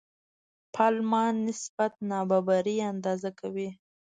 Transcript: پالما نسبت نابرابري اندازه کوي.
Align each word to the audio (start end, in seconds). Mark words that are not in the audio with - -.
پالما 0.75 1.23
نسبت 1.45 1.93
نابرابري 2.09 2.77
اندازه 2.91 3.29
کوي. 3.39 3.69